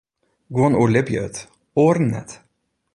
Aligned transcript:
Guon 0.55 0.77
oerlibje 0.79 1.19
it, 1.27 1.37
oaren 1.85 2.07
net. 2.17 2.29